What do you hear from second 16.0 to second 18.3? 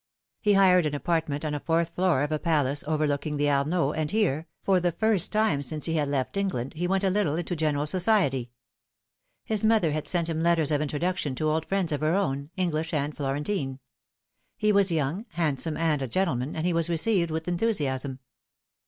a gentleman, and he was received with enthusiasm.